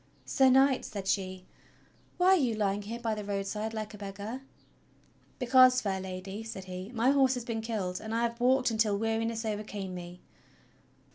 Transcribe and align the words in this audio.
"Sir 0.25 0.49
Knight," 0.49 0.83
said 0.83 1.05
she, 1.07 1.45
"why 2.17 2.29
are 2.29 2.35
you 2.35 2.55
lying 2.55 2.81
here 2.81 2.99
by 2.99 3.13
the 3.13 3.23
road 3.23 3.45
side 3.45 3.71
like 3.71 3.93
a 3.93 3.99
beggar.?" 3.99 4.41
"Because, 5.37 5.79
fair 5.79 6.01
Lady," 6.01 6.41
said 6.41 6.63
he, 6.63 6.89
"my 6.91 7.11
horse 7.11 7.35
has 7.35 7.45
been 7.45 7.61
killed, 7.61 8.01
and 8.01 8.11
I 8.15 8.23
have 8.23 8.41
walked 8.41 8.71
until 8.71 8.97
weariness 8.97 9.45
overcame 9.45 9.93
me." 9.93 10.19